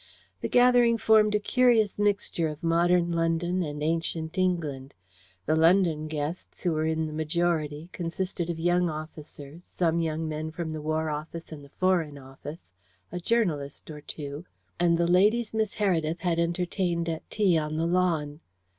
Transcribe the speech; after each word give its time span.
The 0.41 0.49
gathering 0.49 0.97
formed 0.97 1.35
a 1.35 1.39
curious 1.39 1.99
mixture 1.99 2.47
of 2.47 2.63
modern 2.63 3.11
London 3.11 3.61
and 3.61 3.83
ancient 3.83 4.35
England. 4.35 4.95
The 5.45 5.55
London 5.55 6.07
guests, 6.07 6.63
who 6.63 6.71
were 6.71 6.87
in 6.87 7.05
the 7.05 7.13
majority, 7.13 7.87
consisted 7.91 8.49
of 8.49 8.57
young 8.59 8.89
officers, 8.89 9.63
some 9.63 9.99
young 9.99 10.27
men 10.27 10.49
from 10.49 10.73
the 10.73 10.81
War 10.81 11.11
Office 11.11 11.51
and 11.51 11.63
the 11.63 11.69
Foreign 11.69 12.17
Office, 12.17 12.71
a 13.11 13.19
journalist 13.19 13.91
or 13.91 14.01
two, 14.01 14.43
and 14.79 14.97
the 14.97 15.05
ladies 15.05 15.53
Miss 15.53 15.75
Heredith 15.75 16.21
had 16.21 16.39
entertained 16.39 17.07
at 17.07 17.29
tea 17.29 17.55
on 17.55 17.77
the 17.77 17.85
lawn. 17.85 18.39